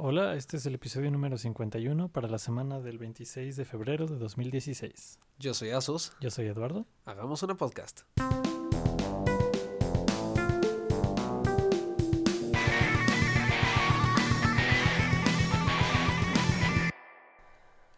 [0.00, 4.16] Hola, este es el episodio número 51 para la semana del 26 de febrero de
[4.16, 5.18] 2016.
[5.40, 6.12] Yo soy Asus.
[6.20, 6.86] Yo soy Eduardo.
[7.04, 8.02] Hagamos una podcast.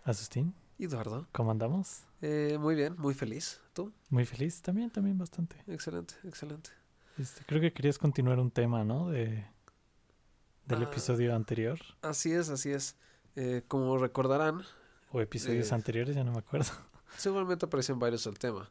[0.03, 1.29] Asustín, Eduardo.
[1.33, 2.05] ¿cómo andamos?
[2.23, 3.61] Eh, muy bien, muy feliz.
[3.75, 3.93] ¿Tú?
[4.09, 5.57] Muy feliz, también, también bastante.
[5.67, 6.71] Excelente, excelente.
[7.19, 9.11] Este, creo que querías continuar un tema, ¿no?
[9.11, 9.45] De,
[10.71, 10.91] del Ah.
[10.91, 11.79] episodio anterior.
[12.03, 12.97] Así es, así es.
[13.37, 14.63] Eh, como recordarán,
[15.13, 15.75] O episodios eh.
[15.75, 16.71] anteriores, ya no me acuerdo.
[17.17, 18.71] seguramente aparecen varios el tema.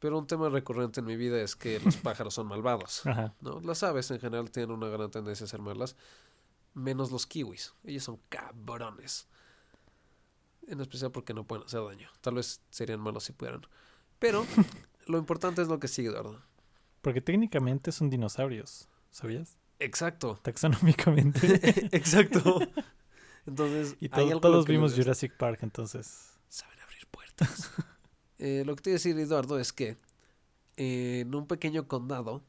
[0.00, 3.04] Pero un tema recurrente en mi vida es que los pájaros son malvados.
[3.06, 3.34] Ajá.
[3.40, 3.60] ¿no?
[3.60, 5.96] Las aves en general tienen una gran tendencia a ser malas,
[6.74, 7.74] menos los kiwis.
[7.84, 9.26] Ellos son cabrones.
[10.66, 12.08] En especial porque no pueden hacer daño.
[12.20, 13.62] Tal vez serían malos si pudieran.
[14.18, 14.44] Pero
[15.06, 16.40] lo importante es lo que sigue, Eduardo.
[17.02, 19.56] Porque técnicamente son dinosaurios, ¿sabías?
[19.78, 20.38] Exacto.
[20.42, 21.88] Taxonómicamente.
[21.96, 22.60] Exacto.
[23.46, 26.36] Entonces, y hay todos vimos Jurassic Park, entonces.
[26.48, 27.70] Saben abrir puertas.
[28.40, 29.96] Eh, lo que te iba a decir, Eduardo, es que
[30.76, 32.44] eh, en un pequeño condado,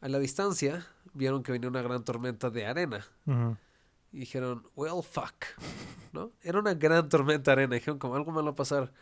[0.00, 3.04] a la distancia, vieron que venía una gran tormenta de arena.
[4.12, 5.44] Y dijeron, well, fuck.
[6.12, 6.30] ¿No?
[6.40, 7.74] Era una gran tormenta de arena.
[7.74, 8.92] Dijeron, como algo malo va a pasar.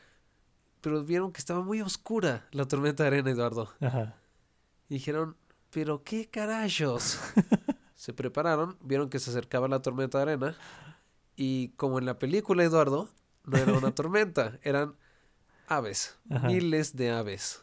[0.80, 3.70] Pero vieron que estaba muy oscura la tormenta de arena, Eduardo.
[3.82, 4.16] Ajá.
[4.88, 5.36] Y dijeron,
[5.70, 7.18] pero qué carayos.
[7.94, 10.56] se prepararon, vieron que se acercaba la tormenta de arena.
[11.36, 13.08] Y como en la película, Eduardo,
[13.44, 14.94] no era una tormenta, eran
[15.66, 16.48] aves, Ajá.
[16.48, 17.62] miles de aves.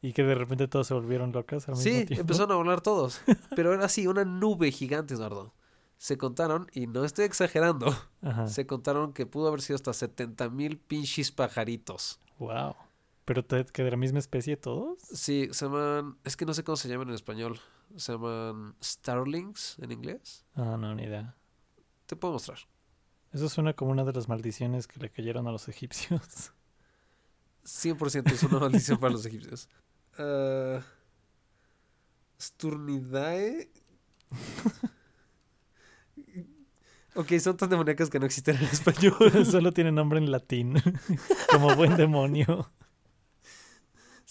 [0.00, 3.20] Y que de repente todos se volvieron locas al mismo Sí, empezaron a volar todos.
[3.56, 5.54] Pero era así, una nube gigante, Eduardo.
[5.96, 8.48] Se contaron, y no estoy exagerando, Ajá.
[8.48, 12.18] se contaron que pudo haber sido hasta 70 mil pinches pajaritos.
[12.40, 12.74] Wow.
[13.24, 14.98] ¿Pero te- que de la misma especie todos?
[15.12, 17.60] Sí, se llaman, es que no sé cómo se llaman en español.
[17.96, 20.44] Se llaman starlings en inglés.
[20.54, 21.36] Ah, no, ni idea.
[22.06, 22.58] Te puedo mostrar.
[23.32, 26.52] Eso suena como una de las maldiciones que le cayeron a los egipcios.
[27.64, 29.68] 100% es una maldición para los egipcios.
[30.18, 30.80] Ah,
[32.40, 33.70] Sturnidae.
[37.14, 39.46] ok, son tan demoníacas que no existen en español.
[39.46, 40.74] Solo tiene nombre en latín.
[41.50, 42.70] como buen demonio.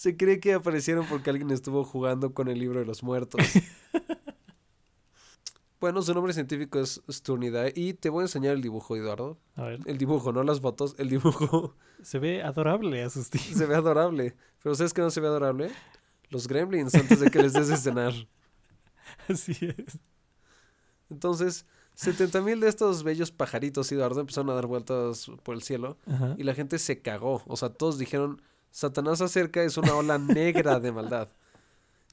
[0.01, 3.39] Se cree que aparecieron porque alguien estuvo jugando con el libro de los muertos.
[5.79, 7.72] bueno, su nombre científico es Sturnidae.
[7.75, 9.38] Y te voy a enseñar el dibujo, Eduardo.
[9.56, 9.79] A ver.
[9.85, 10.95] El dibujo, no las fotos.
[10.97, 13.41] El dibujo Se ve adorable, Asustín.
[13.56, 14.35] se ve adorable.
[14.63, 15.69] Pero ¿sabes qué no se ve adorable?
[16.31, 18.13] Los gremlins antes de que les des de cenar.
[19.29, 20.00] Así es.
[21.11, 26.00] Entonces, 70 mil de estos bellos pajaritos, Eduardo, empezaron a dar vueltas por el cielo
[26.07, 26.34] Ajá.
[26.40, 27.44] y la gente se cagó.
[27.45, 31.27] O sea, todos dijeron, Satanás acerca es una ola negra de maldad.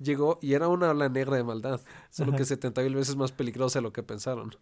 [0.01, 1.81] Llegó y era una ola negra de maldad,
[2.11, 2.39] solo Ajá.
[2.39, 4.55] que 70 mil veces más peligrosa de lo que pensaron.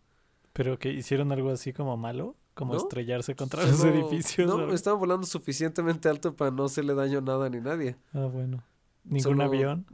[0.53, 2.79] Pero que hicieron algo así como malo, como ¿No?
[2.79, 4.49] estrellarse contra los edificios.
[4.49, 7.97] No, o- estaban volando suficientemente alto para no hacerle daño a nada ni nadie.
[8.15, 8.63] Ah, bueno.
[9.05, 9.87] Ningún Solo- avión.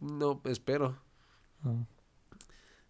[0.00, 0.96] No, espero.
[1.64, 1.74] Ah.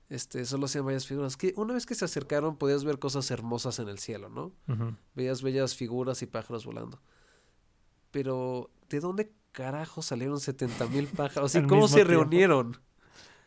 [0.09, 1.37] Este, solo hacían varias figuras.
[1.37, 4.53] Que una vez que se acercaron podías ver cosas hermosas en el cielo, ¿no?
[4.73, 4.97] Ujú.
[5.15, 6.99] Veías bellas figuras y pájaros volando.
[8.11, 11.55] Pero, ¿de dónde carajo salieron 70 mil pájaros?
[11.55, 12.11] ¿Y cómo se tiempo.
[12.13, 12.81] reunieron?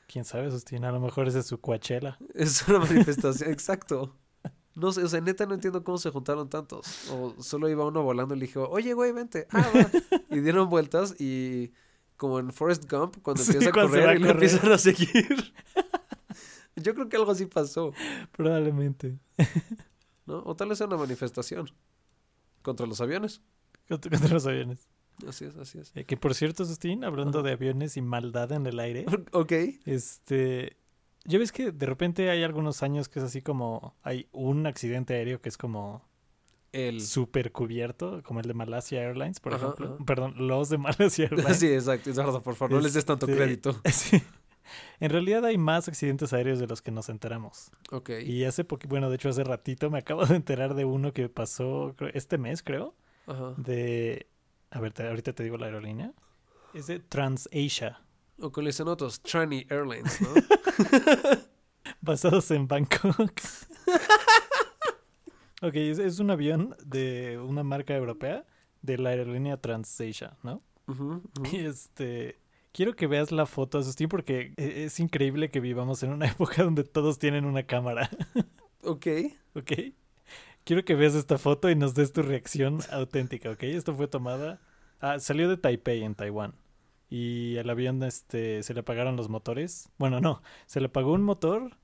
[0.07, 0.85] ¿Quién sabe, Asustín?
[0.85, 2.17] A lo mejor ese es su Coachella.
[2.33, 4.15] Es una manifestación, exacto.
[4.75, 7.09] No sé, o sea, neta no entiendo cómo se juntaron tantos.
[7.11, 9.47] O solo iba uno volando y le dijo, oye, güey, vente.
[9.51, 10.17] Ah, va.
[10.35, 11.71] Y dieron vueltas y
[12.17, 15.53] como en Forrest Gump, cuando Sí, empieza a cuando correr a y empiezan a seguir.
[16.75, 17.93] Yo creo que algo así pasó,
[18.31, 19.19] Probablemente.
[20.25, 20.41] ¿no?
[20.45, 21.69] O tal vez sea una manifestación
[22.63, 23.41] contra los aviones.
[23.87, 24.87] Contra, los aviones.
[25.27, 25.91] Así es, así es.
[25.95, 27.47] Eh, que por cierto, Asustín, hablando Ajá.
[27.47, 29.51] de aviones y maldad en el aire, Ok.
[29.85, 30.77] este.
[31.25, 33.95] Ya ves que de repente hay algunos años que es así como.
[34.03, 36.03] Hay un accidente aéreo que es como
[36.73, 36.99] El...
[37.01, 39.95] súper cubierto, como el de Malasia Airlines, por Ajá, ejemplo.
[39.95, 40.05] ajá.
[40.05, 41.57] Perdón, los de Malasia Airlines.
[41.57, 43.79] Sí, exacto, Eduardo, por favor, no les des tanto Este, crédito.
[43.91, 44.21] sí.
[44.99, 47.69] En realidad hay más accidentes aéreos de los que nos enteramos.
[47.91, 48.09] Ok.
[48.25, 51.29] Y hace poco, bueno, de hecho hace ratito me acabo de enterar de uno que
[51.29, 52.95] pasó este mes, creo,
[53.27, 53.53] Ajá.
[53.57, 54.27] de...
[54.71, 56.13] A ver, te- ahorita te digo la aerolínea.
[56.73, 58.01] Es de TransAsia,
[58.39, 60.29] O con le dicen otros, Tranny Airlines, ¿no?
[62.01, 63.31] basados en Bangkok.
[65.61, 68.45] ok, es, es un avión de una marca europea
[68.81, 70.61] de la aerolínea TransAsia, ¿no?
[71.51, 72.39] Y este...
[72.73, 76.63] Quiero que veas la foto, Asustín, porque e- es increíble que vivamos en una época
[76.63, 78.09] donde todos tienen una cámara.
[78.81, 79.05] Ok.
[79.53, 79.71] ¿ok?
[80.63, 83.63] Quiero que veas esta foto y nos des tu reacción auténtica, ¿ok?
[83.63, 84.61] Esto fue tomada...
[85.01, 86.55] Ah, salió de Taipei, en Taiwán.
[87.09, 89.89] Y al avión este, se le apagaron los motores.
[89.97, 91.77] Bueno, no, se le apagó un motor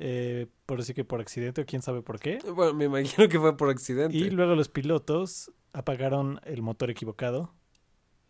[0.00, 2.38] eh, por así que por accidente o quién sabe por qué.
[2.54, 4.16] Bueno, me imagino que fue por accidente.
[4.16, 7.54] Y luego los pilotos apagaron el motor equivocado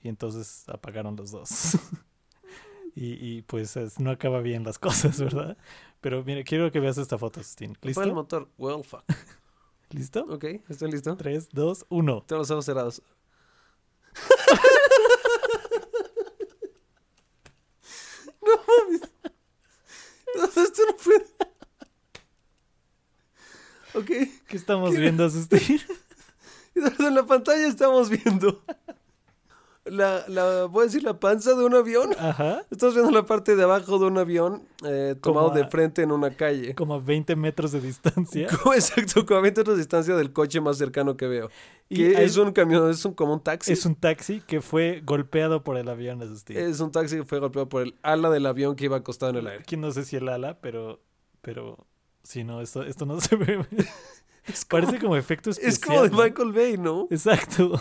[0.02, 1.79] y entonces apagaron los dos.
[2.94, 5.56] y, y, pues es- no acaba bien las cosas, ¿verdad?
[6.00, 7.75] Pero mira, quiero que veas esta foto, Justin.
[7.75, 8.14] Fue el ¿Listo?
[8.14, 8.49] motor.
[8.58, 9.05] Well, fuck.
[9.90, 10.25] ¿Listo?
[10.29, 11.17] Ok, ¿estoy listo?
[11.17, 12.25] 3, 2, 1.
[12.26, 13.00] Tengo los ojos cerrados.
[18.43, 19.02] no mames.
[20.37, 21.26] No, esto no puede.
[23.94, 24.11] Ok.
[24.46, 25.81] ¿Qué estamos viendo, Justin?
[26.75, 28.62] Entonces en la pantalla estamos viendo
[29.90, 32.11] la, la, voy a decir, la panza de un avión.
[32.19, 32.62] Ajá.
[32.70, 36.31] Estamos viendo la parte de abajo de un avión eh, tomado de frente en una
[36.37, 36.75] calle.
[36.75, 38.46] Como a 20 metros de distancia.
[38.62, 41.50] Como exacto, como a 20 metros de distancia del coche más cercano que veo.
[41.88, 43.73] Y Que hay- es un camión, es un, como un taxi.
[43.73, 46.56] es un taxi que fue golpeado por el avión, Justin.
[46.58, 49.37] Es un taxi que fue golpeado por el ala del avión que iba acostado en
[49.38, 49.61] el aire.
[49.62, 51.00] Aquí no sé si el ala, pero.
[51.40, 51.87] Pero.
[52.23, 53.64] Si no, esto, esto no se ve.
[54.46, 55.73] Es como, Parece como efecto especial.
[55.73, 56.11] es como de.
[56.11, 57.06] Michael Bay, ¿no?
[57.11, 57.73] Exacto.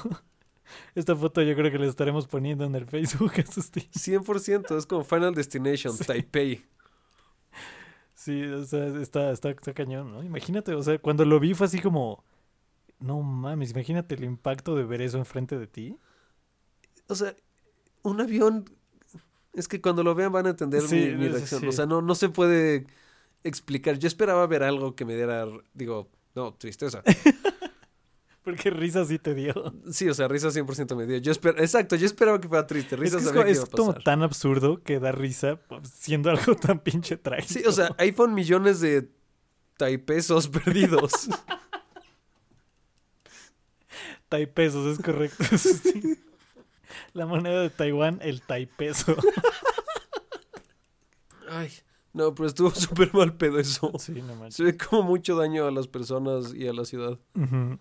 [0.96, 3.84] Esta foto yo creo que la estaremos poniendo en el Facebook, Justin.
[3.92, 6.04] 100%, es como Final Destination, Sí.
[6.06, 6.66] Taipei.
[8.14, 10.24] Sí, o sea, está, está, está cañón, ¿no?
[10.24, 12.24] Imagínate, o sea, cuando lo vi fue así como.
[13.00, 15.98] No mames, imagínate el impacto de ver eso enfrente de ti.
[17.08, 17.36] O sea,
[18.02, 18.66] un avión.
[19.54, 21.62] Es que cuando lo vean van a entender Sí, mi, reacción.
[21.62, 21.68] sí.
[21.68, 22.88] O sea, no, no se puede
[23.44, 24.00] explicar.
[24.00, 27.04] Yo esperaba ver algo que me diera, digo, no, tristeza.
[28.48, 29.54] Porque risa sí te dio.
[29.92, 31.18] Sí, o sea, risa 100% me dio.
[31.18, 32.96] Yo esper- Exacto, yo esperaba que fuera triste.
[32.96, 35.12] Es, Risa que es sabía como, que es iba a como tan absurdo que da
[35.12, 37.54] risa pues, siendo algo tan pinche trágico.
[37.60, 39.10] Sí, o sea, iPhone millones de
[39.76, 41.12] taipesos perdidos.
[44.30, 45.44] Taipesos, es correcto.
[45.58, 46.18] sí.
[47.12, 49.14] La moneda de Taiwán, el taipeso.
[51.50, 51.70] Ay,
[52.14, 53.92] no, pero estuvo súper mal pedo eso.
[54.00, 54.56] Sí, no manches.
[54.56, 57.20] Se ve como mucho daño a las personas y a la ciudad.
[57.36, 57.78] Ujú.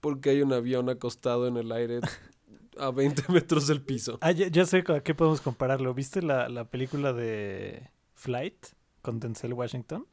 [0.00, 2.00] Porque hay un avión acostado en el aire
[2.78, 4.18] a 20 metros del piso.
[4.20, 5.92] Ah, ya, ya sé a qué podemos compararlo.
[5.94, 8.66] ¿Viste la, la película de Flight
[9.02, 10.06] con Denzel Washington?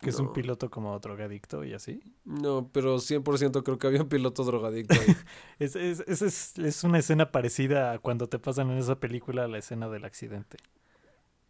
[0.00, 2.00] Que es un piloto como drogadicto y así.
[2.24, 5.14] No, pero 100% creo que había un piloto drogadicto ahí.
[5.58, 9.46] Es, es, es, es- es una escena parecida a cuando te pasan en esa película
[9.46, 10.56] la escena del accidente.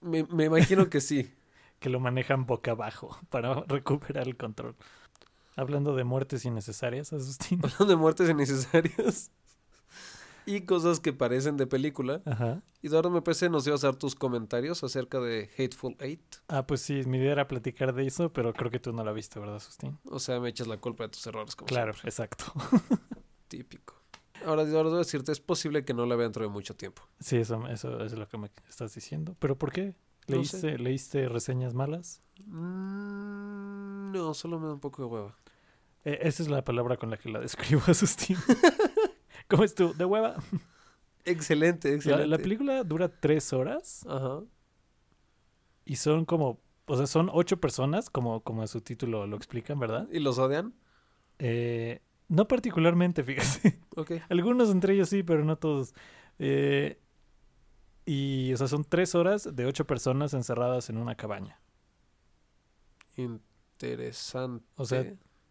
[0.01, 1.33] me, me imagino que sí.
[1.79, 4.75] Que lo manejan boca abajo para recuperar el control.
[5.57, 7.61] Hablando de muertes innecesarias, Asustín.
[7.63, 9.31] Hablando de muertes innecesarias
[10.47, 12.23] y cosas que parecen de película.
[12.25, 12.63] Ajá.
[12.83, 16.23] Eduardo, me parece nos ibas a dar tus comentarios acerca de Hateful Eight.
[16.49, 19.13] Ah, pues sí, mi idea era platicar de eso, pero creo que tú no la
[19.13, 19.99] viste, ¿verdad, Asustín?
[20.05, 22.09] O sea, me echas la culpa de tus errores, como Claro, siempre.
[22.09, 22.45] exacto.
[23.49, 23.95] Típico.
[24.47, 27.03] Ahora, Eduardo, decirte, es posible que no la vea dentro de mucho tiempo.
[27.21, 29.37] Sí, eso, eso es lo que me estás diciendo.
[29.39, 29.95] ¿Pero por qué?
[30.29, 30.79] No ¿Leíste, sé.
[30.79, 32.23] ¿leíste reseñas malas?
[32.47, 35.37] Mm, no, solo me da un poco de hueva.
[36.05, 38.37] Eh, esa es la palabra con la que la describo, Asustín.
[39.49, 39.93] ¿Cómo es tú?
[39.95, 40.37] De hueva.
[41.25, 42.27] Excelente, excelente.
[42.27, 44.41] la película dura tres horas Ajá.
[45.85, 50.09] y son como, o sea, son ocho personas, como, como su título lo explican, ¿verdad?
[50.11, 50.73] ¿Y los odian?
[51.39, 53.81] Eh, no particularmente, fíjate.
[53.97, 54.13] Ok.
[54.31, 55.95] Algunos entre ellos sí, pero no todos.
[56.39, 56.99] Eh,
[58.13, 61.61] y, o sea, son tres horas de ocho personas encerradas en una cabaña.
[63.79, 64.65] Interesante.
[64.77, 65.05] O sea,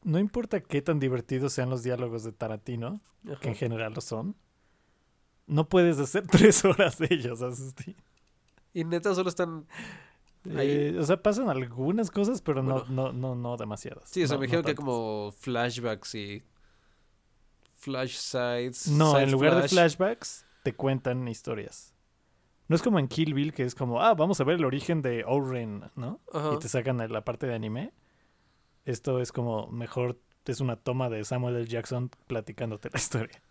[0.04, 3.40] No importa qué tan divertidos sean los diálogos de Tarantino, Ajá.
[3.40, 4.36] que en general lo son,
[5.48, 7.96] no puedes hacer tres horas de ellos, Asustín.
[8.74, 9.66] Y neta solo están...
[10.56, 10.70] Ahí.
[10.72, 13.12] Eh, o sea, pasan algunas cosas, pero no, Bueno.
[13.12, 14.10] no, no, no demasiadas.
[14.10, 14.86] Sí, o sea, No- me no dijeron que tantas.
[14.86, 16.44] como flashbacks y...
[17.76, 18.88] Flash sides.
[18.88, 19.72] No, side en lugar de flash.
[19.96, 21.94] flashbacks, te cuentan historias.
[22.70, 25.02] No es como en Kill Bill, que es como, ah, vamos a ver el origen
[25.02, 26.22] de Oren, ¿no?
[26.32, 26.54] Ajá.
[26.54, 27.92] Y te sacan la parte de anime.
[28.86, 31.66] Esto es como, mejor, es una toma de Samuel L.
[31.66, 33.42] Jackson platicándote la historia.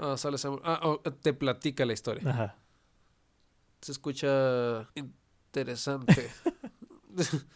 [0.00, 0.62] Ah, sale Samuel.
[0.64, 2.28] Ah, oh, te platica la historia.
[2.28, 2.56] Ajá.
[3.80, 6.30] Se escucha interesante.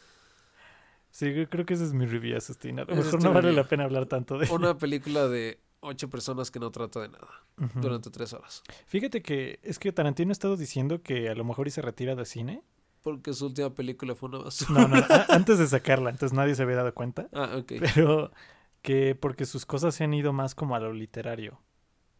[1.13, 2.81] Sí, yo creo que ese es mi review, Asustín.
[2.81, 6.51] A lo mejor no vale la pena hablar tanto de Una película de ocho personas
[6.51, 7.29] que no trata de nada
[7.75, 8.63] durante tres horas.
[8.87, 12.15] Fíjate que es que Tarantino ha estado diciendo que a lo mejor y se retira
[12.15, 12.63] de cine.
[13.03, 14.87] Porque su última película fue una basura.
[14.87, 17.29] No, no, antes de sacarla, entonces nadie se había dado cuenta.
[17.33, 17.73] Ah, ok.
[17.95, 18.33] Pero
[18.81, 21.61] que porque sus cosas se han ido más como a lo literario.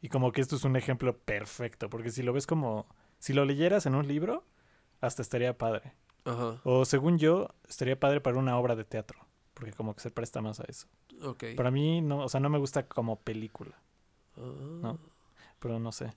[0.01, 2.87] Y como que esto es un ejemplo perfecto, porque si lo ves como,
[3.19, 4.45] si lo leyeras en un libro,
[5.01, 5.95] hasta estaría padre.
[6.25, 6.61] Ajá.
[6.65, 9.25] O según yo, estaría padre para una obra de teatro,
[9.55, 10.87] porque como que se presta más a eso.
[11.23, 11.45] Ok.
[11.57, 13.79] Para mí, no, o sea, no me gusta como película,
[14.37, 14.97] Ah.
[15.59, 16.15] pero no sé.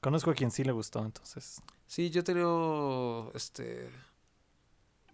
[0.00, 1.62] Conozco a quien sí le gustó, entonces.
[1.86, 3.90] Sí, yo he tenido este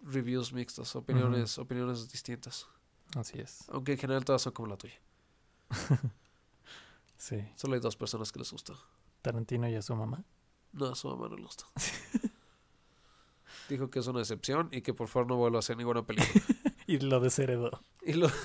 [0.03, 2.67] reviews mixtas, opiniones, opiniones distintas.
[3.15, 3.65] Así es.
[3.69, 4.99] Aunque en general todas son como la tuya.
[7.19, 7.43] Sí.
[7.55, 8.73] Solo hay dos personas que les gusta.
[9.23, 10.23] Tarantino y a su mamá.
[10.71, 11.65] No, a su mamá no le gusta.
[13.69, 16.43] Dijo que es una excepción y que por favor no vuelva a hacer ninguna película.
[16.87, 17.69] Y lo desheredó.
[18.03, 18.27] Y lo...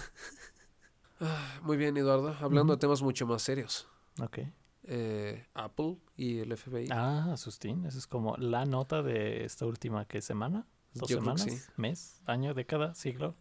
[1.24, 2.36] Ah, Muy bien, Eduardo.
[2.40, 3.86] Hablando de temas mucho más serios.
[4.20, 4.40] Ok.
[4.84, 6.88] Eh, Apple y el FBI.
[6.90, 7.86] Ah, Asustín.
[7.86, 10.66] Esa es como la nota de esta última ¿qué semana.
[10.94, 11.42] Dos Yo que semanas.
[11.42, 11.60] sí.
[11.76, 13.36] Mes, año, década, siglo.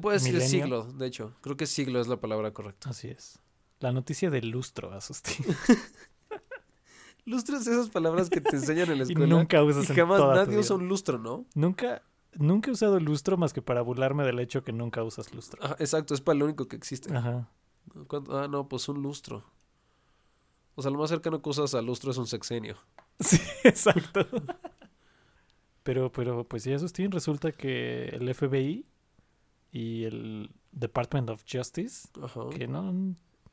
[0.00, 0.48] Puede decir Milenio.
[0.48, 1.34] siglo, de hecho.
[1.40, 2.90] Creo que siglo es la palabra correcta.
[2.90, 3.40] Así es.
[3.80, 5.44] La noticia del lustro, Asustín.
[7.24, 9.26] Lustro es esas palabras que te enseñan en la y escuela.
[9.34, 10.60] nunca usas y en jamás toda tu nadie vida.
[10.60, 11.44] usa un lustro, ¿no?
[11.54, 12.02] Nunca,
[12.38, 15.62] nunca he usado lustro más que para burlarme del hecho que nunca usas lustro.
[15.64, 17.14] Ajá, exacto, es para lo único que existe.
[17.16, 17.48] Ajá.
[18.30, 19.44] Ah, no, pues un lustro.
[20.74, 22.76] O sea, lo más cercano que usas al lustro es un sexenio.
[23.20, 24.26] Sí, exacto.
[25.82, 28.84] Pero, pero, pues sí, Asustín, resulta que el FBI
[29.72, 32.40] y el Department of Justice, Ajá.
[32.50, 32.92] que no,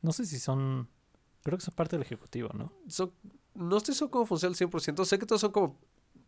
[0.02, 0.88] no sé si son,
[1.44, 2.72] creo que son parte del Ejecutivo, ¿no?
[2.88, 3.12] Son-
[3.54, 5.04] no estoy seguro cómo funciona al 100%.
[5.04, 5.78] Sé que todos son como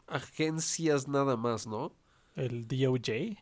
[0.06, 1.92] agencias nada más, ¿no?
[2.36, 3.38] El DOJ,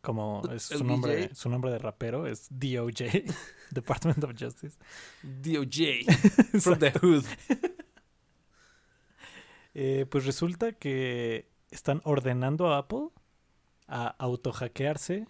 [0.00, 3.24] como es ¿El su nombre, su nombre de rapero, es DOJ,
[3.70, 4.78] Department of Justice.
[5.22, 6.06] DOJ.
[6.60, 7.24] From the hood.
[9.74, 13.10] Eh, pues resulta que están ordenando a Apple
[13.86, 15.28] a autohackearse,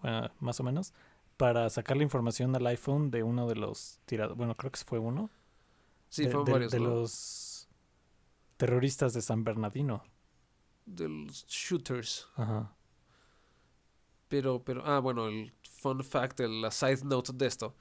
[0.00, 0.94] bueno, más o menos,
[1.36, 4.36] para sacar la información al iPhone de uno de los tirados.
[4.36, 5.28] Bueno, creo que fue uno.
[6.08, 6.86] Sí, de, de- varios, de ¿no?
[6.86, 7.68] los
[8.56, 10.02] terroristas de San Bernardino.
[10.86, 12.26] De los shooters.
[12.36, 12.72] Ajá.
[14.28, 17.74] Pero, pero, ah, bueno, el fun fact, el- la side note de esto,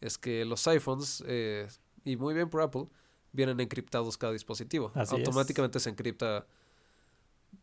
[0.00, 1.68] es que los iPhones, eh,
[2.04, 2.86] y muy bien por Apple,
[3.32, 4.92] vienen encriptados cada dispositivo.
[4.94, 5.20] Así es.
[5.20, 6.46] Automáticamente se encripta,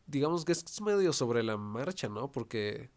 [0.06, 2.32] digamos que es medio sobre la marcha, ¿no?
[2.32, 2.89] Porque,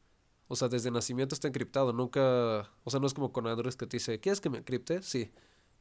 [0.49, 3.87] o sea, desde nacimiento está encriptado, nunca, o sea, no es como con Android que
[3.87, 5.03] te dice, ¿quieres que me encripte?
[5.03, 5.31] Sí.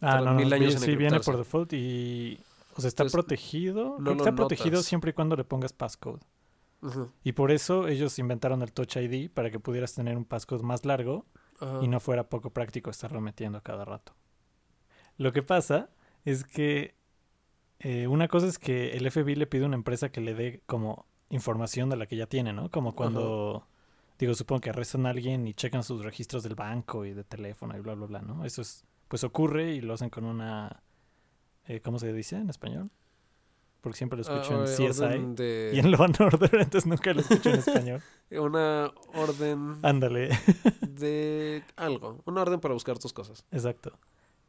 [0.02, 2.40] Ah, no, no, mil años vi- en sí, viene por default y...
[2.80, 3.98] O sea, está Entonces, protegido.
[4.00, 4.86] no está protegido notas.
[4.86, 6.22] siempre y cuando le pongas passcode.
[7.26, 10.86] Y por eso ellos inventaron el Touch ID para que pudieras tener un passcode más
[10.86, 11.26] largo
[11.82, 14.14] y no fuera poco práctico estarlo metiendo cada rato.
[15.18, 15.90] Lo que pasa
[16.24, 16.96] es que
[17.80, 20.62] eh, una cosa es que el FBI le pide a una empresa que le dé
[20.66, 22.72] como información de la que ya tiene, ¿no?
[22.72, 23.68] Como cuando,
[24.18, 27.76] digo, supongo que arrestan a alguien y checan sus registros del banco y de teléfono
[27.76, 28.46] y bla, bla, bla, ¿no?
[28.46, 30.82] Eso es, pues ocurre y lo hacen con una,
[31.70, 32.90] eh, ¿cómo se dice en español?
[33.82, 36.86] Porque siempre lo escucho Ah, en eh, CSI de- y en Law and Order, entonces
[36.86, 38.02] nunca lo escucho en español.
[38.32, 40.38] Una orden Ándale.
[40.82, 42.22] de algo.
[42.26, 43.46] Una orden para buscar tus cosas.
[43.52, 43.98] Exacto.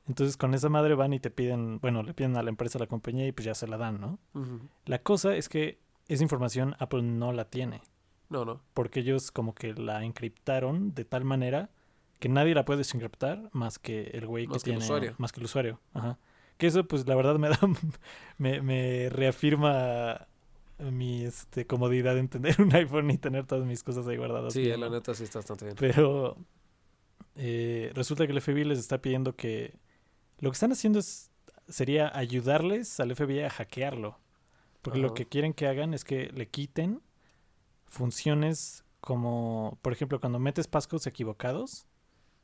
[0.08, 2.80] Entonces con esa madre van y te piden, bueno, le piden a la empresa, a
[2.80, 4.18] la compañía y pues ya se la dan, ¿no?
[4.86, 7.82] La cosa es que esa información Apple no la tiene,
[8.30, 8.60] No, no.
[8.74, 11.70] porque ellos como que la encriptaron de tal manera
[12.18, 15.14] que nadie la puede desencriptar más que el güey que Más que el tiene, usuario.
[15.18, 15.80] más que el usuario.
[15.94, 16.18] Ajá.
[16.60, 17.58] Que eso pues la verdad me da,
[18.38, 20.28] me, me reafirma
[20.78, 24.52] mi este, comodidad en tener un iPhone y tener todas mis cosas ahí guardadas.
[24.52, 25.76] Sí, bien, la neta sí está bastante bien.
[25.78, 26.36] Pero
[27.34, 29.78] eh, resulta que el FBI les está pidiendo que
[30.38, 31.30] lo que están haciendo es
[31.68, 34.18] sería ayudarles al FBI a hackearlo.
[34.82, 37.02] Porque lo que quieren que hagan es que le quiten
[37.86, 41.86] funciones como, por ejemplo, cuando metes passcodes equivocados,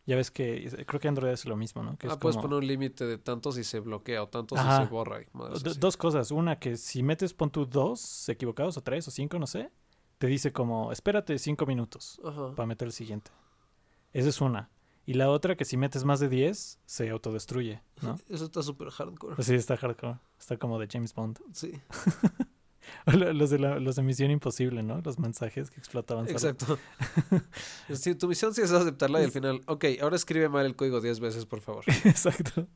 [0.06, 1.96] ya ves que creo que Android hace lo mismo, ¿no?
[1.98, 4.58] Que ah, es puedes como- poner un límite de tantos y se bloquea o tantos
[4.58, 5.20] y se borra.
[5.20, 5.78] y Do- así.
[5.78, 6.30] dos cosas.
[6.30, 9.70] Una, que si metes pon tú dos equivocados o tres o cinco, no sé,
[10.18, 12.20] te dice como, espérate cinco minutos.
[12.24, 12.54] Ajá.
[12.54, 13.30] para meter el siguiente.
[14.12, 14.70] Esa es una.
[15.08, 18.16] Y la otra, que si metes más de 10, se autodestruye, ¿no?
[18.28, 19.36] Eso está súper hardcore.
[19.38, 20.18] Así está hardcore.
[20.38, 21.38] Está como de James Bond.
[21.52, 21.72] Sí,
[23.06, 25.00] los, de la- los de Misión Imposible, ¿no?
[25.02, 26.28] Los mensajes que explotaban.
[26.28, 26.78] exacto.
[27.94, 31.00] Sí, tu misión sí es aceptarla y al final, ok, ahora escribe mal el código
[31.00, 31.84] 10 veces, por favor.
[32.04, 32.66] Exacto.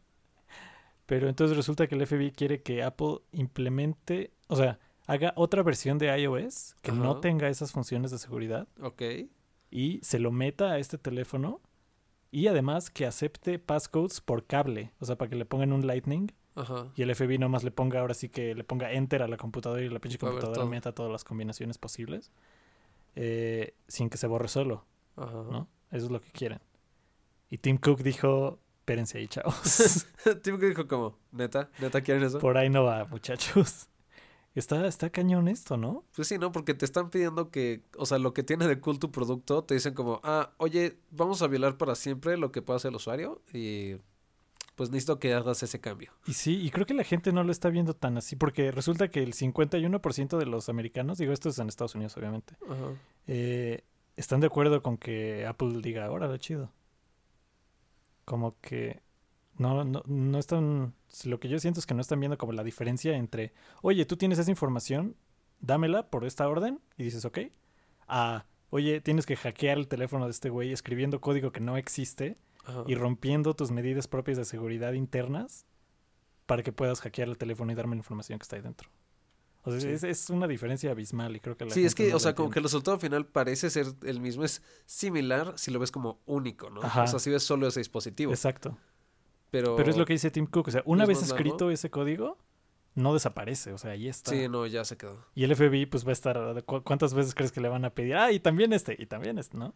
[1.07, 5.99] Pero entonces resulta que el FBI quiere que Apple implemente, o sea, haga otra versión
[5.99, 9.03] de iOS que no tenga esas funciones de seguridad Ok.
[9.71, 11.61] y se lo meta a este teléfono
[12.31, 16.31] y además que acepte passcodes por cable, o sea, para que le pongan un Lightning
[16.61, 16.89] Ajá.
[16.95, 19.83] y el FBI nomás le ponga ahora sí que le ponga enter a la computadora
[19.83, 22.31] y la pinche computadora meta todas las combinaciones posibles
[23.17, 24.85] eh, sin que se borre solo,
[25.17, 25.43] Ajá.
[25.51, 25.69] ¿no?
[25.91, 26.61] Eso es lo que quieren.
[27.51, 30.07] Y Tim Cook dijo, espérense ahí, chavos.
[30.43, 32.39] Tipo que dijo como, neta, neta quieren eso.
[32.39, 33.89] Por ahí no va, muchachos.
[34.55, 36.05] Está, está cañón esto, ¿no?
[36.15, 36.51] Pues sí, ¿no?
[36.51, 39.75] Porque te están pidiendo que, o sea, lo que tiene de cool tu producto, te
[39.75, 43.43] dicen como, ah, oye, vamos a violar para siempre lo que pueda hacer el usuario
[43.53, 43.97] y
[44.75, 46.13] pues necesito que hagas ese cambio.
[46.27, 49.09] Y sí, y creo que la gente no lo está viendo tan así, porque resulta
[49.09, 52.55] que el 51% de los americanos, digo, esto es en Estados Unidos, obviamente,
[53.27, 53.85] eh,
[54.17, 56.73] están de acuerdo con que Apple diga, órale, chido.
[58.25, 59.03] Como que
[59.57, 62.65] no, no, no están, lo que yo siento es que no están viendo como la
[62.65, 65.17] diferencia entre, oye, tú tienes esa información,
[65.61, 67.39] dámela por esta orden, y dices, ok,
[68.09, 72.37] a, oye, tienes que hackear el teléfono de este güey escribiendo código que no existe
[72.71, 72.85] Ajá.
[72.87, 75.67] y rompiendo tus medidas propias de seguridad internas
[76.47, 78.89] para que puedas hackear el teléfono y darme la información que está ahí dentro.
[79.63, 79.89] O sea, Sí.
[79.89, 82.35] es, es una diferencia abismal y creo que la Sí, es que, no o sea,
[82.35, 86.19] como que el resultado final parece ser el mismo, es similar si lo ves como
[86.25, 86.83] único, ¿no?
[86.83, 87.03] Ajá.
[87.03, 88.33] O sea, si ves solo ese dispositivo.
[88.33, 88.79] Exacto.
[89.51, 90.69] Pero, Pero es lo que dice Tim Cook.
[90.69, 91.71] O sea, una ¿es vez escrito largo?
[91.73, 92.39] ese código,
[92.95, 93.73] no desaparece.
[93.73, 94.31] O sea, ahí está.
[94.31, 95.27] Sí, no, ya se quedó.
[95.35, 96.65] Y el FBI, pues va a estar.
[96.65, 98.15] ¿cu- ¿Cuántas veces crees que le van a pedir?
[98.17, 99.75] Ah, y también este, y también este, ¿no?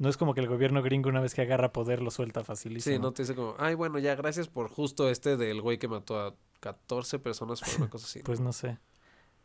[0.00, 2.96] No es como que el gobierno gringo, una vez que agarra poder, lo suelta facilísimo.
[2.96, 5.88] Sí, no te dice como, ay, bueno, ya, gracias por justo este del güey que
[5.88, 8.20] mató a 14 personas por una cosa así.
[8.24, 8.78] Pues no sé.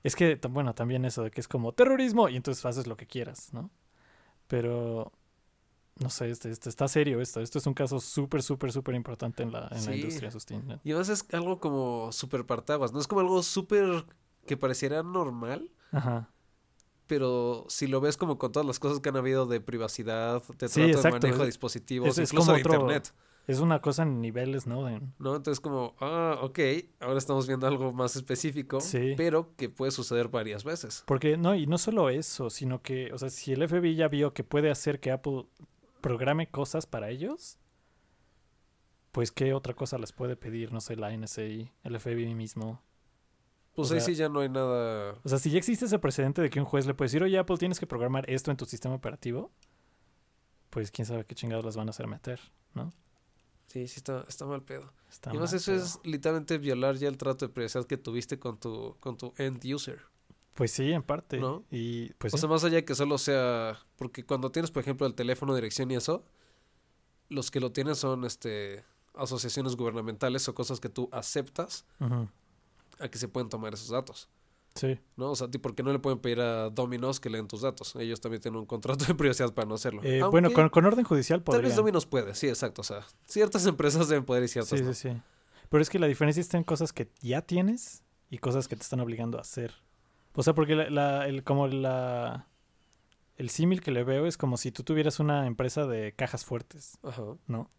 [0.04, 3.06] Es que, bueno, también eso de que es como terrorismo y entonces haces lo que
[3.06, 3.70] quieras, ¿no?
[4.48, 5.12] Pero,
[6.00, 7.42] no sé, este, este- está serio esto.
[7.42, 9.92] Esto es un caso súper, súper, súper importante en la, en la Sí.
[9.96, 10.66] industria, Sustín.
[10.68, 10.80] ¿no?
[10.86, 13.00] Y además es algo como súper partaguas, ¿no?
[13.02, 14.06] Es como algo súper
[14.46, 16.30] que pareciera normal, Ajá.
[17.08, 20.68] Pero si lo ves como con todas las cosas que han habido de privacidad, de
[20.70, 23.14] Sí, trato de manejo de dispositivos, es- es incluso como de otro- internet,
[23.48, 25.14] Es una cosa en niveles, Snowden.
[25.20, 25.36] ¿no?
[25.36, 26.58] Entonces como, ah, ok,
[27.00, 29.14] ahora estamos viendo algo más específico, Sí.
[29.16, 31.04] pero que puede suceder varias veces.
[31.06, 34.34] Porque no, y no solo eso, sino que, o sea, si el FBI ya vio
[34.34, 35.46] que puede hacer que Apple
[36.02, 37.60] programe cosas para ellos,
[39.12, 41.44] pues qué otra cosa les puede pedir, no sé, la NSA,
[41.84, 42.82] el FBI mismo.
[43.76, 45.16] Pues O ahí sea- sí ya no hay nada...
[45.24, 47.38] O sea, si ya existe ese precedente de que un juez le puede decir, oye,
[47.38, 49.52] Apple, tienes que programar esto en tu sistema operativo,
[50.70, 52.40] pues quién sabe qué chingados las van a hacer meter,
[52.74, 52.94] ¿no?
[53.68, 54.94] Sí, sí está, está mal pedo.
[55.10, 58.40] Está y además mal, eso es literalmente violar ya el trato de privacidad que tuviste
[58.40, 60.02] con tu, con tu end user.
[60.54, 61.40] Pues sí, en parte.
[61.40, 61.66] ¿No?
[61.70, 62.42] Y pues o sí.
[62.42, 63.78] sea, más allá de que solo sea...
[63.98, 66.24] Porque cuando tienes, por ejemplo, el teléfono, dirección y eso,
[67.28, 72.28] los que lo tienen son este asociaciones gubernamentales o cosas que tú aceptas Ujú.
[73.00, 74.30] A que se pueden tomar esos datos.
[74.76, 75.32] Sí, ¿No?
[75.32, 77.96] O sea, ¿por qué no le pueden pedir a Dominos que leen tus datos?
[77.96, 80.02] Ellos también tienen un contrato de privacidad para no hacerlo.
[80.04, 81.76] Eh, Aunque bueno, con, con orden judicial Tal vez podrían.
[81.78, 82.82] Dominos puede, sí, exacto.
[82.82, 84.94] O sea, ciertas empresas deben poder y ciertas Sí, no.
[84.94, 85.22] sí, sí.
[85.70, 88.82] Pero es que la diferencia está en cosas que ya tienes y cosas que te
[88.82, 89.74] están obligando a hacer.
[90.34, 92.48] O sea, porque la, la- el, como la...
[93.38, 96.98] El símil que le veo es como si tú tuvieras una empresa de cajas fuertes,
[97.04, 97.24] Ajá.
[97.48, 97.70] ¿no?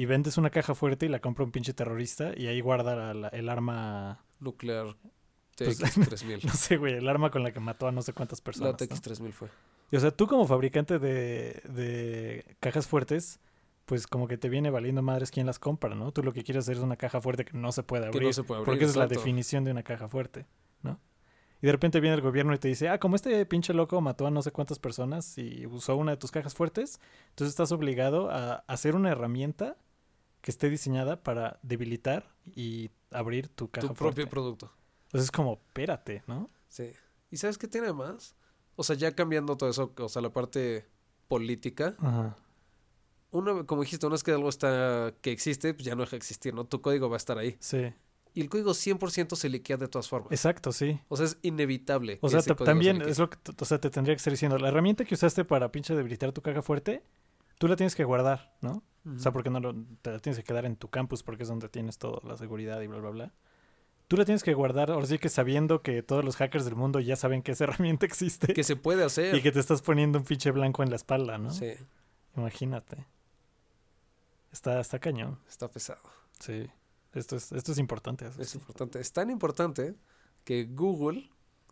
[0.00, 3.14] Y vendes una caja fuerte y la compra un pinche terrorista y ahí guarda la-
[3.14, 4.24] la- el arma...
[4.38, 4.96] Nuclear
[5.56, 6.44] Pues, TX3000.
[6.44, 8.72] No sé, güey, el arma con la que mató a no sé cuántas La personas.
[8.72, 8.78] ¿no?
[8.78, 9.48] TX3000 fue.
[9.90, 13.40] Y, o sea, tú como fabricante de, de cajas fuertes,
[13.84, 16.12] pues como que te viene valiendo madres quién las compra, ¿no?
[16.12, 18.22] Tú lo que quieres hacer es una caja fuerte que no se puede Que abrir.
[18.28, 18.66] no se puede abrir.
[18.72, 20.46] porque esa es la definición de una caja fuerte,
[20.82, 20.98] ¿no?
[21.60, 24.26] Y de repente viene el gobierno y te dice, ah, como este pinche loco mató
[24.26, 26.98] a no sé cuántas personas y usó una de tus cajas fuertes,
[27.30, 29.76] entonces estás obligado a hacer una herramienta
[30.40, 34.22] que esté diseñada para debilitar y abrir tu caja Tu fuerte.
[34.22, 34.72] propio producto.
[35.06, 36.48] Entonces es como, espérate, ¿no?
[36.68, 36.90] Sí.
[37.30, 38.36] ¿Y sabes qué tiene más?
[38.76, 40.86] O sea, ya cambiando todo eso, o sea, la parte
[41.28, 41.94] política.
[41.98, 42.36] Ajá.
[43.32, 46.16] Una, como dijiste, una vez que algo está que existe, pues ya no deja de
[46.16, 46.64] existir, ¿no?
[46.64, 47.56] Tu código va a estar ahí.
[47.60, 47.92] Sí,
[48.34, 50.32] Y el código 100% se liquea de todas formas.
[50.32, 51.00] exacto, sí.
[51.08, 52.18] O sea, es inevitable.
[52.22, 54.68] O sea, se también es lo que, o sea, te tendría que estar diciendo, la
[54.68, 57.04] herramienta que usaste para pinche debilitar tu caja fuerte,
[57.60, 58.82] tú la tienes que guardar, ¿no?
[59.06, 61.48] O sea, porque no lo, te la tienes que quedar en tu campus porque es
[61.50, 63.34] donde tienes toda la seguridad y bla, bla, bla.
[64.08, 67.00] Tú la tienes que guardar, ahora sí que sabiendo que todos los hackers del mundo
[67.00, 69.34] ya saben que esa herramienta existe Que se puede hacer.
[69.34, 71.50] y que te estás poniendo un pinche blanco en la espalda, ¿no?
[71.50, 71.72] Sí,
[72.34, 73.06] Imagínate.
[74.52, 76.00] Está, está cañón, está pesado.
[76.38, 76.66] sí.
[77.12, 78.24] Esto es, esto es importante.
[78.26, 78.58] eso Es sí.
[78.58, 79.00] importante.
[79.00, 79.96] Es tan importante
[80.44, 81.28] que Google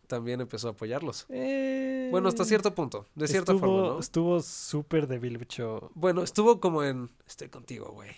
[0.09, 1.27] también empezó a apoyarlos.
[1.29, 3.07] Eh, Bueno, hasta cierto punto.
[3.15, 4.01] De cierta estuvo, forma, ¿no?
[4.01, 5.93] Estuvo súper débil, bicho.
[5.95, 8.11] Bueno, estuvo como en estoy contigo, güey.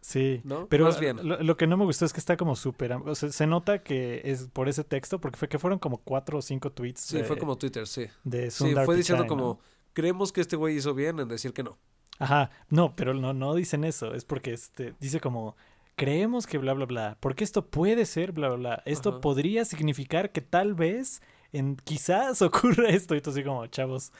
[0.00, 0.40] Sí.
[0.44, 0.66] ¿No?
[0.68, 1.26] Pero Más bien.
[1.26, 2.92] Lo, lo que no me gustó es que está como súper...
[2.92, 6.38] O sea, se nota que es por ese texto, porque fue que fueron como cuatro
[6.38, 8.06] o cinco tweets Sí, de, fue como Twitter, sí.
[8.24, 9.60] de Sí, Sundar fue diciendo como,
[9.92, 11.78] creemos que este güey hizo bien en decir que no.
[12.18, 14.14] Ajá, no, pero no, no dicen eso.
[14.14, 15.56] Es porque este, dice como,
[15.98, 17.18] creemos que bla, bla, bla.
[17.20, 18.82] Porque esto puede ser bla, bla, bla.
[18.86, 19.20] Esto Ajá.
[19.20, 21.20] podría significar que tal vez,
[21.52, 23.14] en quizás ocurra esto.
[23.14, 24.12] Y tú así como, chavos.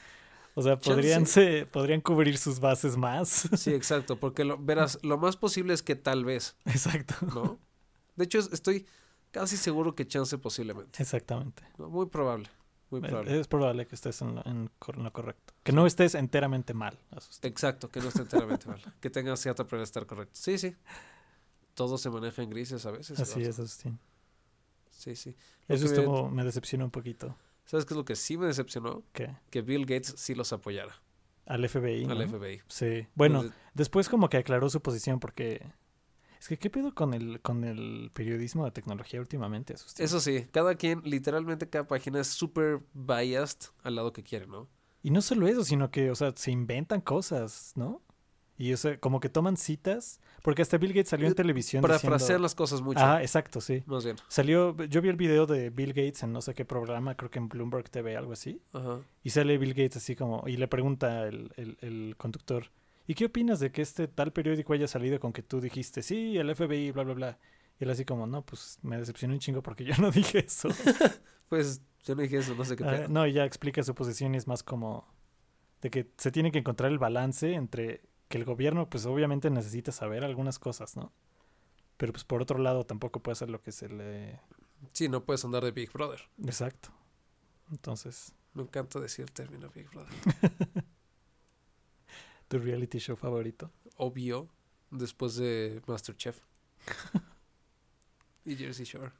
[0.55, 3.47] O sea, podrían, se, podrían cubrir sus bases más.
[3.57, 7.15] Sí, exacto, porque lo, verás, lo más posible es que tal vez, Exacto.
[7.33, 7.59] ¿no?
[8.17, 8.85] De hecho, es- estoy
[9.31, 11.01] casi seguro que chance posiblemente.
[11.01, 11.63] Exactamente.
[11.77, 11.87] ¿no?
[11.89, 12.49] Muy probable,
[12.89, 13.39] muy probable.
[13.39, 15.53] Es probable que estés en lo, en lo correcto.
[15.63, 16.97] Que no estés enteramente mal.
[17.43, 18.81] Exacto, que no esté enteramente mal.
[18.99, 20.33] Que tenga cierta probabilidad de estar correcto.
[20.33, 20.75] Sí, sí.
[21.79, 23.17] Todo se maneja en grises a veces.
[23.21, 23.97] Así es, Agustín.
[24.91, 25.33] Sí, sí.
[25.69, 27.37] Lo Eso que me- estuvo, me decepcionó un poquito.
[27.63, 29.01] ¿Sabes qué es lo que sí me decepcionó?
[29.13, 29.33] ¿Qué?
[29.49, 30.93] Que Bill Gates sí los apoyara
[31.45, 32.27] Al FBI, al ¿no?
[32.37, 32.61] FBI.
[32.67, 33.07] Sí.
[33.15, 35.65] Bueno, Entonces, después como que aclaró su posición porque...
[36.37, 40.03] Es que, ¿qué pedo con el, con el periodismo de tecnología últimamente, Agustín?
[40.05, 44.67] eso sí, cada quien, literalmente cada página es súper biased al lado que quiere, ¿no?
[45.01, 48.01] Y no solo eso, sino que, o sea, se inventan cosas, ¿no?
[48.59, 51.81] Y o sea, como que toman citas, porque hasta Bill Gates salió en Eh, televisión
[51.81, 52.17] Para diciendo...
[52.17, 52.99] frasear las cosas mucho.
[53.01, 53.83] Ah, exacto, sí.
[53.87, 54.17] Más bien.
[54.27, 57.39] Salió, yo vi el video de Bill Gates en no sé qué programa, creo que
[57.39, 58.61] en Bloomberg TV, algo así.
[58.73, 58.99] Ajá.
[59.23, 62.65] Y sale Bill Gates así como, y le pregunta el, el, el conductor,
[63.07, 66.37] ¿y qué opinas de que este tal periódico haya salido con que tú dijiste, sí,
[66.37, 67.37] el FBI, bla, bla, bla?
[67.79, 70.67] Y él así como, no, pues me decepcionó un chingo porque yo no dije eso.
[71.47, 74.35] Pues yo no dije eso, no sé qué Ah, no, y ya explica su posición
[74.35, 75.07] y es más como
[75.81, 79.91] de que se tiene que encontrar el balance entre que el gobierno, pues obviamente necesita
[79.91, 81.11] saber algunas cosas, ¿no?
[81.97, 84.39] Pero pues por otro lado tampoco puede hacer lo que se le...
[84.93, 86.21] Sí, no puedes andar de Big Brother.
[86.45, 86.89] Exacto.
[87.71, 90.13] Entonces, Me encanta decir el término Big Brother.
[92.47, 93.71] tu reality show favorito.
[93.97, 94.47] Obvio,
[94.91, 96.39] después de Masterchef.
[98.45, 99.11] y Jersey Shore.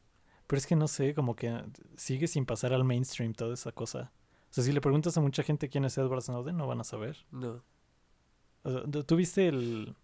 [0.48, 1.64] Pero es que no sé, como que
[1.96, 4.12] sigue sin pasar al mainstream toda esa cosa.
[4.50, 6.84] O sea, si le preguntas a mucha gente quién es Edward Snowden, no van a
[6.84, 7.26] saber.
[7.32, 7.64] No.
[8.64, 9.96] O sea, ¿tú- ¿Tú viste el...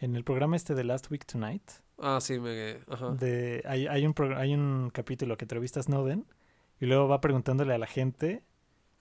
[0.00, 1.62] En el programa este de Last Week Tonight?
[1.98, 2.76] Ah, sí, me...
[2.88, 3.10] Ajá.
[3.14, 6.24] De, hay, hay, un hay un capítulo que entrevista a Snowden
[6.80, 8.44] y luego va preguntándole a la gente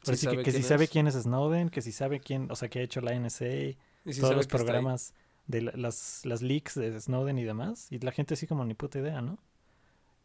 [0.03, 2.69] Sí ahora sí que, si sabe quién es Snowden, que si sabe quién, o sea,
[2.69, 3.75] que ha hecho la NSA, Y
[4.19, 5.13] todos los programas
[5.47, 8.73] de la- las, las leaks de Snowden y demás, y la gente así como ni
[8.73, 9.37] puta idea, ¿no?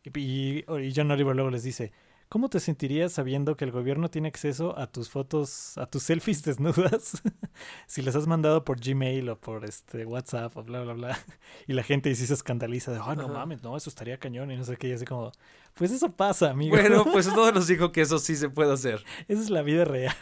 [0.04, 1.92] Y, y, y John Oliver luego les dice,
[2.32, 6.42] ¿cómo te sentirías sabiendo que el gobierno tiene acceso a tus fotos, a tus selfies
[6.42, 7.20] desnudas?
[7.86, 11.18] si les has mandado por Gmail o por este WhatsApp o bla, bla, bla.
[11.68, 13.32] Y la gente sí se escandaliza de, oh, no Ajá.
[13.34, 15.30] mames, no, eso estaría cañón y no sé qué, y así como,
[15.74, 16.74] pues eso pasa, amigo.
[16.74, 19.04] Bueno, pues no nos dijo que eso sí se puede hacer.
[19.28, 20.16] Esa es la vida real.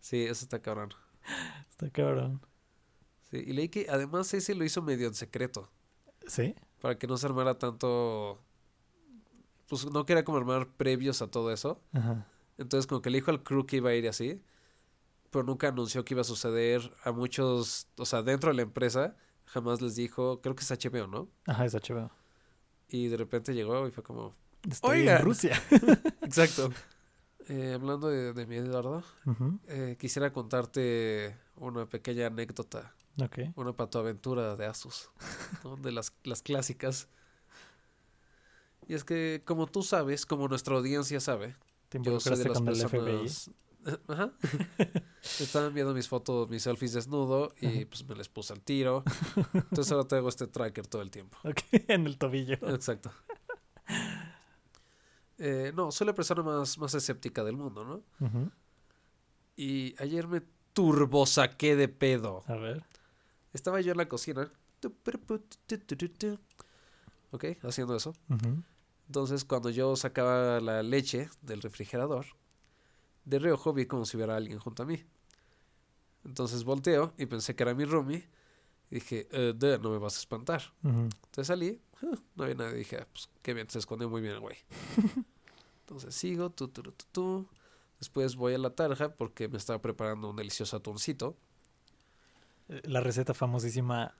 [0.00, 0.94] Sí, eso está cabrón.
[1.70, 2.40] Está cabrón.
[3.30, 5.70] Sí, y leí que además ese lo hizo medio en secreto.
[6.26, 6.56] ¿Sí?
[6.80, 8.42] Para que no se armara tanto...
[9.68, 11.80] Pues no quería como armar previos a todo eso.
[11.92, 12.26] Ajá.
[12.56, 14.42] Entonces como que le dijo al crew que iba a ir así.
[15.30, 17.86] Pero nunca anunció que iba a suceder a muchos...
[17.98, 20.40] O sea, dentro de la empresa jamás les dijo...
[20.40, 21.28] Creo que es HBO, ¿no?
[21.46, 22.10] Ajá, es HBO.
[22.88, 24.32] Y de repente llegó y fue como...
[24.68, 25.18] Estoy Oigan.
[25.18, 25.62] en Rusia.
[26.22, 26.70] Exacto.
[27.50, 29.02] Eh, hablando de, de mí, Eduardo,
[29.68, 33.38] eh, quisiera contarte una pequeña anécdota, Ok.
[33.56, 35.08] una patoaventura de Asus,
[35.64, 35.76] ¿no?
[35.76, 37.08] de las, las clásicas.
[38.88, 41.54] Y es que, como tú sabes, como nuestra audiencia sabe,
[41.90, 43.50] Te yo soy de las personas...
[44.08, 44.32] Ajá.
[45.40, 49.04] Estaban viendo mis fotos, mis selfies desnudo y pues me les puse al tiro.
[49.54, 51.38] Entonces ahora tengo este tracker todo el tiempo.
[51.44, 52.56] Ok, en el tobillo.
[52.74, 53.12] Exacto.
[55.38, 58.26] Eh, no, soy la persona más, más escéptica del mundo, ¿no?
[58.26, 58.50] Ujú,
[59.56, 62.42] Y ayer me turbo saqué de pedo.
[62.46, 62.84] A ver.
[63.52, 64.50] Estaba yo en la cocina.
[67.30, 68.14] Ok, haciendo eso.
[68.28, 68.62] Ujú,
[69.08, 72.26] Entonces, cuando yo sacaba la leche del refrigerador,
[73.24, 75.02] de reojo vi como si hubiera alguien junto a mí.
[76.24, 78.28] Entonces volteo y pensé que era mi roomie.
[78.90, 80.62] Y dije, eh, no me vas a espantar.
[80.82, 82.74] Entonces salí, ah, no había nadie.
[82.76, 84.56] Dije, ah, pues qué bien, se escondió muy bien el güey.
[85.80, 87.48] Entonces sigo, tu, tu, tu, tu, tu.
[87.98, 91.36] Después voy a la tarja porque me estaba preparando un delicioso atuncito.
[92.68, 94.14] Eh, La receta famosísima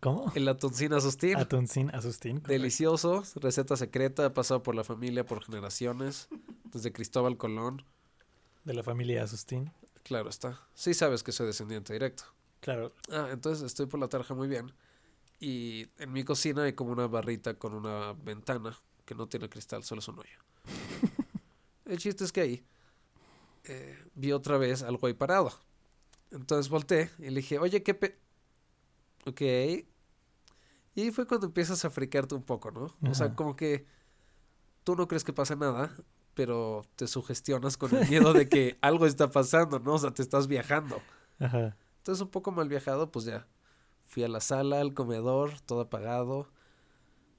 [0.00, 0.30] ¿Cómo?
[0.34, 1.36] El atuncín asustín.
[1.36, 2.36] Atuncín asustín.
[2.36, 2.52] correcto.
[2.52, 6.28] Delicioso, receta secreta, pasado por la familia por generaciones,
[6.64, 7.84] desde Cristóbal Colón.
[8.64, 9.72] De la familia asustín.
[10.02, 10.60] Claro está.
[10.74, 12.24] Sí sabes que soy descendiente directo.
[12.60, 12.92] Claro.
[13.10, 14.72] Ah, entonces estoy por la tarja muy bien.
[15.40, 19.84] Y en mi cocina hay como una barrita con una ventana que no tiene cristal,
[19.84, 20.38] solo es un hoyo.
[21.86, 22.64] El chiste es que ahí
[23.64, 25.52] eh, vi otra vez algo ahí parado.
[26.30, 28.18] Entonces volteé y le dije, oye, ¿qué pe...
[29.28, 29.40] Ok.
[30.94, 32.92] Y ahí fue cuando empiezas a fricarte un poco, ¿no?
[33.08, 33.86] O sea, como que
[34.84, 35.94] tú no crees que pase nada,
[36.34, 39.94] pero te sugestionas con el miedo de que algo está pasando, ¿no?
[39.94, 41.00] O sea, te estás viajando.
[41.38, 41.76] Ajá.
[41.98, 43.46] Entonces, un poco mal viajado, pues ya.
[44.04, 46.48] Fui a la sala, al comedor, todo apagado.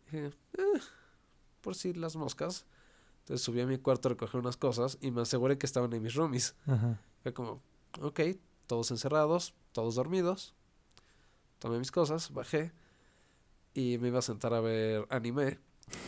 [0.05, 0.79] Dije, "Eh,
[1.61, 2.65] por si las moscas.
[3.19, 6.01] Entonces subí a mi cuarto a recoger unas cosas y me aseguré que estaban en
[6.01, 6.55] mis roomies.
[6.65, 6.99] Ajá.
[7.21, 7.61] Fue como,
[8.01, 8.21] ok,
[8.67, 10.55] todos encerrados, todos dormidos.
[11.59, 12.71] Tomé mis cosas, bajé
[13.73, 15.59] y me iba a sentar a ver anime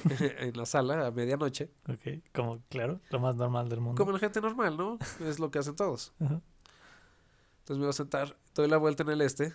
[0.40, 1.70] en la sala a medianoche.
[1.88, 2.24] Ok.
[2.34, 3.98] Como, claro, lo más normal del mundo.
[3.98, 4.98] Como la gente normal, ¿no?
[5.20, 6.14] Es lo que hacen todos.
[6.20, 9.54] Entonces me iba a sentar, doy la vuelta en el este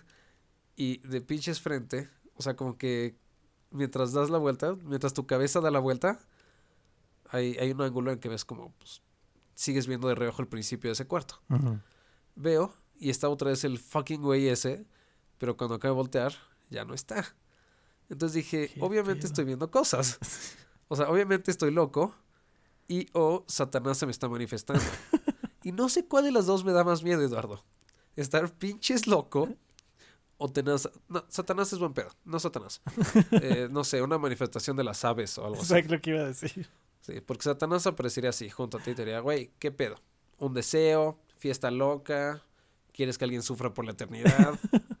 [0.75, 3.17] y de pinches frente O sea, como que
[3.71, 6.19] mientras das la vuelta, mientras tu cabeza da la vuelta,
[7.29, 9.01] hay, hay un ángulo en que ves como pues,
[9.55, 11.41] sigues viendo de reojo el principio de ese cuarto.
[12.35, 14.87] Veo y está otra vez el fucking güey ese,
[15.37, 16.33] pero cuando acabo de voltear,
[16.69, 17.35] ya no está.
[18.09, 20.19] Entonces dije, ¿Qué obviamente estoy viendo cosas.
[20.89, 22.15] O sea, obviamente estoy loco
[22.87, 24.81] y o Satanás se me está manifestando.
[25.63, 27.61] y no sé cuál de las dos me da más miedo, Eduardo.
[28.15, 29.49] Estar pinches loco
[30.37, 30.79] o tener...
[31.09, 32.81] No, Satanás es buen pedo, no Satanás.
[33.31, 35.73] Eh, no sé, una manifestación de las aves o algo así.
[35.73, 36.69] Exacto lo que iba a decir.
[37.01, 40.01] Sí, porque Satanás aparecería así, junto a ti y te diría, güey, ¿qué pedo?
[40.37, 42.43] Un deseo, fiesta loca,
[42.93, 44.57] quieres que alguien sufra por la eternidad.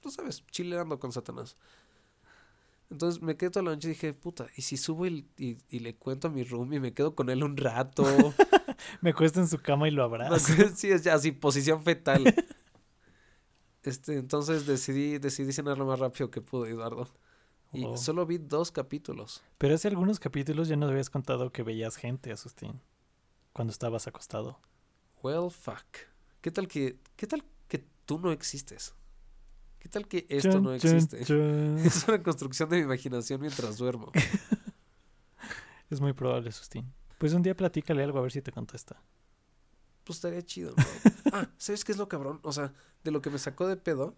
[0.00, 1.56] Tú sabes, chileando con Satanás.
[2.90, 5.78] Entonces me quedé toda la noche y dije, puta, ¿y si subo y, y- y
[5.78, 8.02] le cuento a mi room y me quedo con él un rato?
[9.02, 10.38] Me cuesta en su cama y lo abrazo.
[10.74, 12.34] sí, es ya así, posición fetal.
[13.82, 17.08] Este, entonces decidí, decidí cenar lo más rápido que pude, Eduardo.
[17.72, 17.96] Y Oh.
[17.96, 19.42] solo vi dos capítulos.
[19.58, 22.80] Pero hace algunos capítulos ya nos habías contado que veías gente, Asustín.
[23.52, 24.58] Cuando estabas acostado.
[25.22, 25.84] Well, fuck.
[26.40, 28.94] ¿Qué tal que, qué tal que tú no existes?
[29.80, 31.20] ¿Qué tal que esto no existe?
[31.84, 34.12] Es una construcción de mi imaginación mientras duermo.
[35.90, 36.92] Es muy probable, Asustín.
[37.18, 39.02] Pues un día platícale algo a ver si te contesta.
[40.04, 40.84] Pues estaría chido, ¿no?
[41.32, 42.38] Ah, ¿sabes qué es lo cabrón?
[42.44, 44.14] O sea, de lo que me sacó de pedo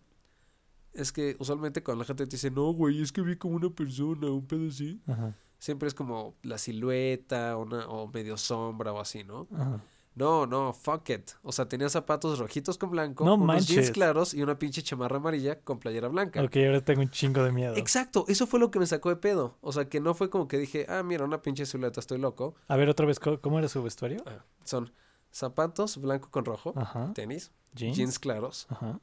[0.92, 3.70] es que usualmente cuando la gente te dice, no, güey, es que vi como una
[3.70, 5.34] persona, un pedo así, Ajá.
[5.58, 9.48] siempre es como la silueta una, o medio sombra o así, ¿no?
[9.54, 9.82] Ajá.
[10.14, 11.30] No, no, fuck it.
[11.42, 15.16] O sea, tenía zapatos rojitos con blanco, No unos jeans claros y una pinche chamarra
[15.16, 16.42] amarilla con playera blanca.
[16.42, 17.76] Ok, ahora tengo un chingo de miedo.
[17.76, 19.56] Exacto, eso fue lo que me sacó de pedo.
[19.62, 22.54] O sea, que no fue como que dije, ah, mira, una pinche silueta, estoy loco.
[22.68, 24.22] A ver, otra vez, ¿cómo cómo era su vestuario?
[24.26, 24.92] Ah, son
[25.30, 27.12] zapatos blanco con rojo, Ajá.
[27.14, 27.96] tenis, Jeans.
[27.96, 28.66] jeans claros.
[28.68, 29.00] Ajá.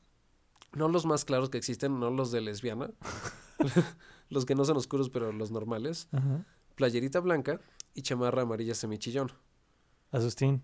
[0.74, 2.91] No los más claros que existen, no los de lesbiana.
[4.30, 6.08] los que no son oscuros, pero los normales.
[6.12, 6.45] Ajá.
[6.76, 7.60] Playerita blanca
[7.93, 9.32] y chamarra amarilla semichillón.
[10.12, 10.63] Asustín.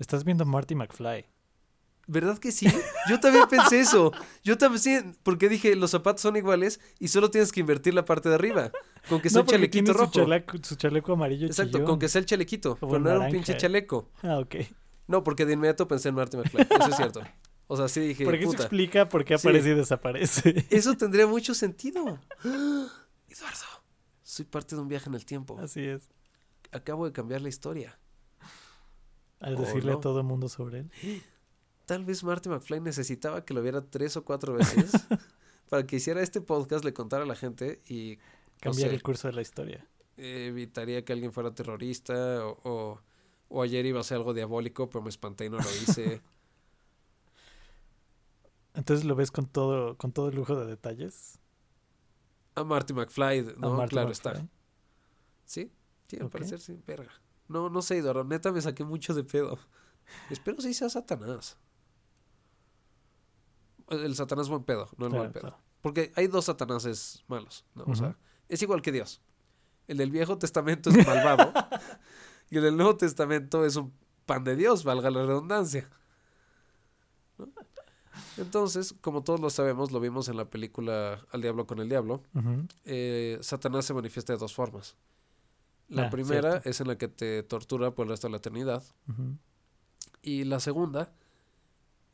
[0.00, 1.26] Estás viendo Marty McFly.
[2.08, 2.66] ¿Verdad que sí?
[3.08, 4.10] Yo también pensé eso.
[4.42, 8.04] Yo también, sí, porque dije, los zapatos son iguales y solo tienes que invertir la
[8.04, 8.72] parte de arriba.
[9.08, 10.12] Con que sea no, un chalequito rojo.
[10.12, 11.86] Su chaleco, su chaleco amarillo Exacto, chillón.
[11.86, 12.74] con que sea el chalequito.
[12.76, 14.10] Como Pero no era un pinche chaleco.
[14.24, 14.56] Ah, ok.
[15.06, 16.62] No, porque de inmediato pensé en Marty McFly.
[16.68, 17.20] Eso es cierto.
[17.68, 19.46] O sea, sí dije, Porque eso explica por qué Sí.
[19.46, 20.66] aparece y desaparece.
[20.70, 22.18] Eso tendría mucho sentido.
[22.42, 23.66] Eduardo,
[24.24, 25.56] soy parte de un viaje en el tiempo.
[25.60, 26.08] Así es.
[26.72, 27.98] Acabo de cambiar la historia.
[29.40, 29.98] Al decirle no.
[29.98, 30.90] a todo el mundo sobre él.
[31.86, 34.92] Tal vez Marty McFly necesitaba que lo viera tres o cuatro veces
[35.68, 38.18] para que hiciera este podcast, le contara a la gente y
[38.60, 38.94] Cambiar sé.
[38.94, 39.86] el curso de la historia.
[40.16, 43.00] evitaría que alguien fuera terrorista o, o,
[43.48, 46.20] o ayer iba a hacer algo diabólico, pero me espanté y no lo hice.
[48.74, 51.38] Entonces lo ves con todo, con todo el lujo de detalles.
[52.54, 54.12] A Marty McFly, a no, Marty claro McFly.
[54.12, 54.48] está.
[55.44, 55.72] Sí,
[56.06, 56.32] sí, al Ok.
[56.32, 57.10] parecer sí, verga.
[57.50, 59.58] No, no sé, Eduardo, neta me saqué mucho de pedo.
[60.30, 61.56] Espero sí sea Satanás.
[63.88, 65.40] El Satanás buen pedo, no el Claro, mal pedo.
[65.42, 65.58] claro.
[65.80, 67.84] Porque hay dos Satanáses malos, ¿no?
[67.88, 68.16] O sea,
[68.48, 69.20] es igual que Dios.
[69.88, 71.52] El del Viejo Testamento es malvado
[72.50, 73.92] y el del Nuevo Testamento es un
[74.26, 75.90] pan de Dios, valga la redundancia.
[77.36, 77.48] ¿No?
[78.36, 82.22] Entonces, como todos lo sabemos, lo vimos en la película Al Diablo con el Diablo,
[82.84, 84.96] eh, Satanás se manifiesta de dos formas.
[85.90, 86.68] La Ah, primera cierto.
[86.70, 88.82] es en la que te tortura por el resto de la eternidad.
[90.22, 91.12] Y la segunda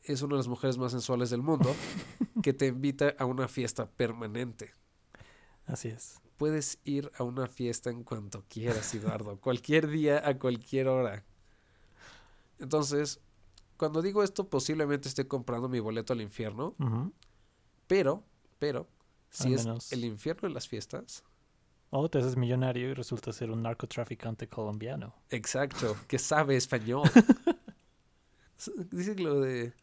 [0.03, 1.73] es una de las mujeres más sensuales del mundo
[2.43, 4.73] que te invita a una fiesta permanente.
[5.65, 6.19] Así es.
[6.37, 9.37] Puedes ir a una fiesta en cuanto quieras, Eduardo.
[9.41, 11.23] cualquier día, a cualquier hora.
[12.59, 13.19] Entonces,
[13.77, 16.75] cuando digo esto, posiblemente esté comprando mi boleto al infierno.
[17.87, 18.23] Pero,
[18.59, 18.87] pero,
[19.29, 21.23] si es el infierno de las fiestas,
[21.89, 25.15] O te haces millonario y resulta ser un narcotraficante colombiano.
[25.29, 27.09] exacto, que sabe español.
[28.91, 29.73] Dice lo de...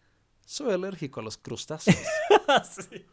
[0.44, 1.96] Soy alérgico a los crustáceos.
[2.70, 3.06] sí.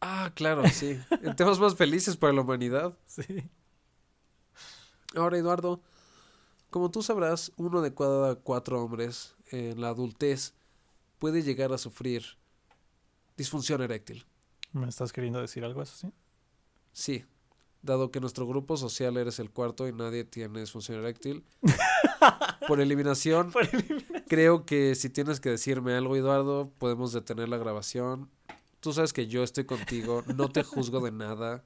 [0.00, 0.98] Ah, claro, sí.
[1.22, 2.96] En temas más felices para la humanidad.
[3.06, 3.22] Sí.
[5.14, 5.82] Ahora, Eduardo,
[6.70, 10.54] como tú sabrás, uno de cada cuatro hombres en la adultez
[11.18, 12.24] puede llegar a sufrir
[13.36, 14.24] disfunción eréctil.
[14.72, 16.12] ¿Me estás queriendo decir algo eso,
[16.92, 17.24] sí?
[17.86, 21.44] Dado que nuestro grupo social eres el cuarto y nadie tiene disfunción eréctil.
[22.68, 23.52] Por eliminación,
[24.28, 28.28] creo que si tienes que decirme algo, Eduardo, podemos detener la grabación.
[28.80, 31.64] Tú sabes que yo estoy contigo, no te juzgo de nada.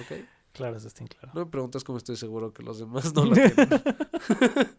[0.00, 0.24] ¿Ok?
[0.52, 1.32] Claro, eso está claro.
[1.34, 3.56] No me preguntas cómo estoy seguro que los demás no lo tienen.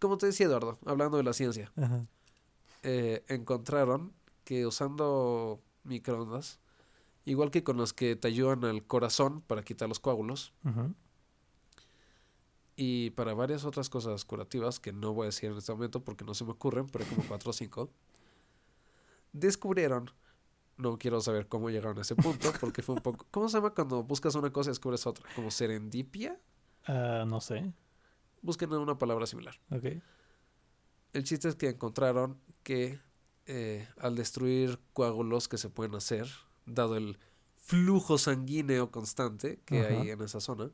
[0.00, 1.70] Como te decía Eduardo, hablando de la ciencia,
[2.82, 4.14] eh, encontraron
[4.44, 6.60] que usando microondas
[7.28, 10.54] igual que con las que te ayudan al corazón para quitar los coágulos
[12.74, 16.24] y para varias otras cosas curativas que no voy a decir en este momento porque
[16.24, 17.90] no se me ocurren, pero hay como cuatro o cinco,
[19.32, 20.10] descubrieron,
[20.78, 23.74] no quiero saber cómo llegaron a ese punto porque fue un poco, ¿cómo se llama
[23.74, 25.28] cuando buscas una cosa y descubres otra?
[25.36, 26.40] ¿Como serendipia?
[26.86, 27.74] Ah, no sé.
[28.40, 29.60] Busquen una palabra similar.
[29.70, 29.84] Ok.
[31.12, 33.00] El chiste es que encontraron que
[33.44, 36.28] eh, al destruir coágulos que se pueden hacer,
[36.74, 37.18] dado el
[37.56, 39.88] flujo sanguíneo constante que Ajá.
[39.88, 40.70] hay en esa zona,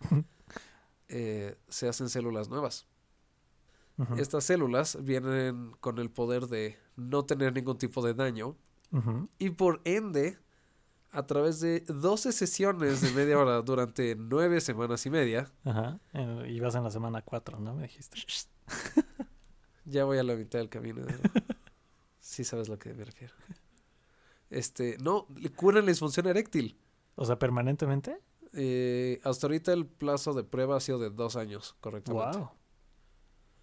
[1.08, 2.86] eh, se hacen células nuevas.
[4.16, 8.56] Estas células vienen con el poder de no tener ningún tipo de daño
[9.38, 10.38] y por ende,
[11.12, 16.00] a través de 12 sesiones de media hora durante 9 semanas y media, Ajá.
[16.14, 17.74] Eh, y vas en la semana 4, ¿no?
[17.74, 18.18] Me dijiste.
[19.84, 21.02] Ya voy a la mitad del camino.
[21.02, 21.06] ¿no?
[22.20, 23.34] Sí sabes a lo que me refiero.
[24.52, 26.78] Este, no, le curan la disfunción eréctil.
[27.14, 28.18] O sea, permanentemente.
[28.52, 32.38] Eh, hasta ahorita el plazo de prueba ha sido de dos años, correctamente.
[32.38, 32.50] Wow.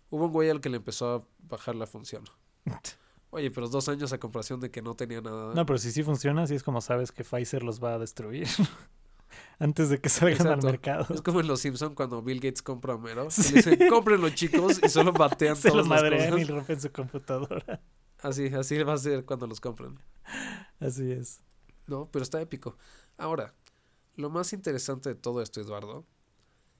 [0.09, 2.23] Hubo un güey al que le empezó a bajar la función.
[3.31, 5.53] Oye, pero dos años a comparación de que no tenía nada.
[5.53, 8.47] No, pero si sí funciona, sí es como sabes que Pfizer los va a destruir
[9.59, 10.65] antes de que salgan Exacto.
[10.67, 11.13] al mercado.
[11.13, 13.27] Es como en Los Simpson cuando Bill Gates compra a Homero.
[13.27, 13.53] y Sí.
[13.53, 16.91] le dicen, cómprenlo chicos y solo batean Se lo todas las madrean y rompen su
[16.91, 17.79] computadora.
[18.21, 19.99] Así, así va a ser cuando los compren.
[20.79, 21.41] Así es.
[21.87, 22.77] No, pero está épico.
[23.17, 23.53] Ahora,
[24.15, 26.05] lo más interesante de todo esto, Eduardo,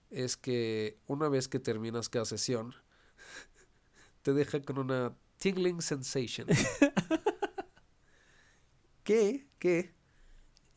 [0.09, 2.75] es que una vez que terminas cada sesión,
[4.21, 6.47] te deja con una tingling sensation.
[9.03, 9.93] que, que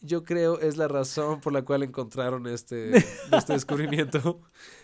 [0.02, 2.96] yo creo es la razón por la cual encontraron este,
[3.32, 4.40] este descubrimiento.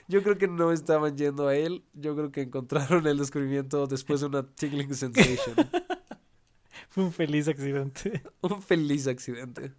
[0.07, 4.21] Yo creo que no estaban yendo a él, yo creo que encontraron el descubrimiento después
[4.21, 5.57] de una tingling sensation.
[6.89, 8.23] Fue un feliz accidente.
[8.41, 9.73] Un feliz accidente.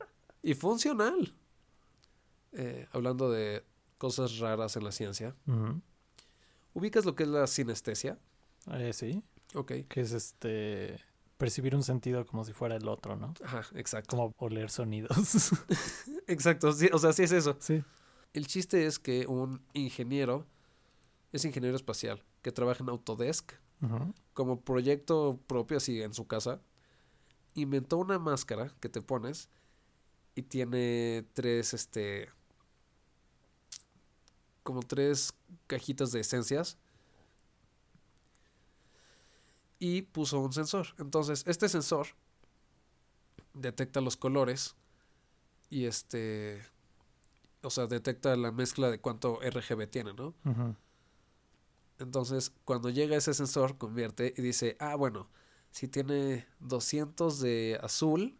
[0.43, 1.33] Y funcional.
[2.51, 3.63] Eh, hablando de
[3.97, 5.35] cosas raras en la ciencia.
[6.73, 8.19] ¿Ubicas lo que es la sinestesia?
[8.73, 9.23] Eh, sí.
[9.55, 9.71] Ok.
[9.87, 10.99] Que es este.
[11.39, 13.33] Percibir un sentido como si fuera el otro, ¿no?
[13.45, 14.17] Ajá, exacto.
[14.17, 15.51] Como oler sonidos.
[16.27, 16.73] Exacto.
[16.73, 17.55] sí, o sea, sí es eso.
[17.61, 17.81] sí.
[18.33, 20.45] El chiste es que un ingeniero,
[21.31, 23.53] es ingeniero espacial, que trabaja en Autodesk,
[24.33, 26.61] como proyecto propio así en su casa,
[27.53, 29.49] inventó una máscara que te pones
[30.35, 32.29] y tiene tres, este,
[34.63, 35.33] como tres
[35.67, 36.77] cajitas de esencias
[39.79, 40.87] y puso un sensor.
[40.99, 42.07] Entonces, este sensor
[43.53, 44.75] detecta los colores
[45.69, 46.61] y este,
[47.61, 50.33] o sea, detecta la mezcla de cuánto RGB tiene, ¿no?
[51.99, 55.29] Entonces, cuando llega ese sensor, convierte y dice, ah, bueno,
[55.71, 58.37] si tiene 200 de azul,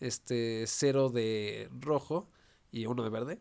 [0.00, 2.28] este, 0 de rojo
[2.72, 3.40] y uno de verde,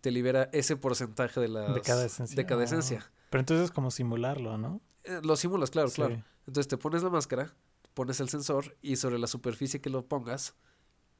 [0.00, 2.36] te libera ese porcentaje de, las, De cada esencia.
[2.36, 2.64] de cada Ah.
[2.64, 3.10] esencia.
[3.30, 4.80] Pero entonces es como simularlo, ¿no?
[5.04, 5.96] Eh, lo simulas, claro, Sí.
[5.96, 6.22] claro.
[6.50, 7.54] Entonces te pones la máscara,
[7.94, 10.56] pones el sensor y sobre la superficie que lo pongas,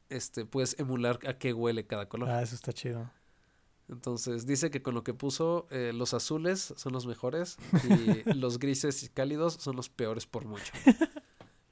[0.08, 2.30] este, puedes emular a qué huele cada color.
[2.30, 3.08] Ah, eso está chido.
[3.88, 8.58] Entonces dice que con lo que puso, eh, los azules son los mejores y los
[8.58, 10.72] grises y cálidos son los peores por mucho.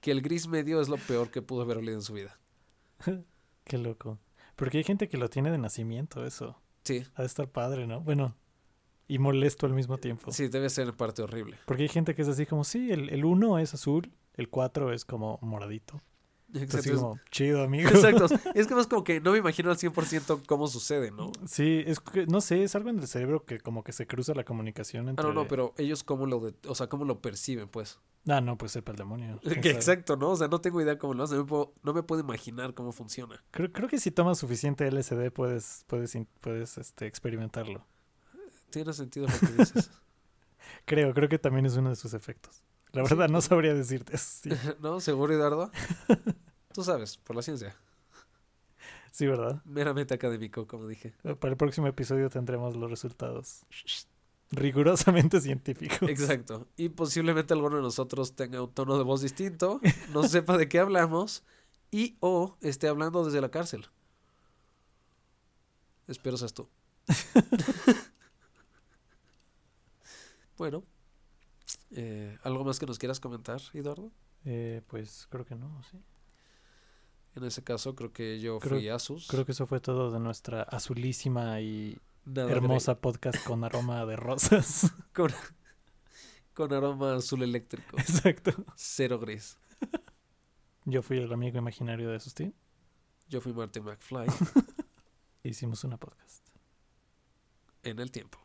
[0.00, 2.38] Que el gris medio es lo peor que pudo haber olido en su vida.
[3.64, 4.20] Qué loco.
[4.54, 6.62] Porque hay gente que lo tiene de nacimiento, eso.
[6.84, 8.02] Sí, Ha de estar padre, ¿no?
[8.02, 8.36] Bueno,
[9.08, 10.30] y molesto al mismo tiempo.
[10.30, 11.56] sí, debe ser parte horrible.
[11.66, 14.92] Porque hay gente que es así como, sí, el, el 1 es azul, el 4
[14.92, 16.00] es como moradito.
[16.54, 16.78] Exacto.
[16.78, 17.90] Así como, chido, amigo.
[17.90, 18.26] Exacto.
[18.54, 21.30] Es que más como que no me imagino al 100% cómo sucede, ¿no?
[21.46, 24.32] Sí, es que, no sé, es algo en el cerebro que como que se cruza
[24.34, 25.26] la comunicación Ah, entre...
[25.26, 27.98] no, no, pero ellos cómo lo, de- o sea, cómo lo perciben, pues.
[28.26, 29.38] Ah, no, pues sepa el demonio.
[29.44, 30.30] Exacto, ¿no?
[30.30, 31.36] O sea, no tengo idea cómo lo hacen.
[31.38, 33.42] No me puedo, no me puedo imaginar cómo funciona.
[33.50, 37.86] Creo, creo que si tomas suficiente LSD puedes, puedes, puedes este, experimentarlo.
[38.70, 39.90] Tiene sentido lo que dices.
[40.84, 42.62] Creo, creo que también es uno de sus efectos.
[42.92, 44.16] La verdad no sabría decirte.
[44.16, 44.50] Sí,
[44.80, 45.00] ¿No?
[45.00, 45.70] ¿Seguro, Eduardo?
[46.72, 47.76] Tú sabes, por la ciencia.
[49.12, 49.62] sí, ¿verdad?
[49.64, 51.14] Meramente académico, como dije.
[51.40, 53.66] Para el próximo episodio tendremos los resultados
[54.50, 56.08] rigurosamente científicos.
[56.08, 56.66] Exacto.
[56.76, 59.80] Y posiblemente alguno de nosotros tenga un tono de voz distinto,
[60.12, 61.42] no sepa de qué hablamos
[61.90, 63.86] y o esté hablando desde la cárcel.
[66.06, 66.68] Espero seas tú.
[70.58, 70.84] Bueno,
[71.92, 74.10] eh, ¿algo más que nos quieras comentar, Eduardo?
[74.44, 75.98] Eh, pues creo que no, sí.
[77.34, 79.28] En ese caso, creo que yo Creo- fui Asus.
[79.28, 84.16] Creo que eso fue todo de nuestra azulísima y Nada hermosa podcast con aroma de
[84.16, 84.92] rosas.
[86.54, 87.96] con aroma azul eléctrico.
[87.98, 88.52] Exacto.
[88.76, 89.56] Cero gris.
[90.84, 92.54] Yo fui el amigo imaginario de Sustín.
[93.28, 94.26] Yo fui Martin McFly
[95.44, 96.46] Hicimos una podcast.
[97.84, 98.36] en el tiempo.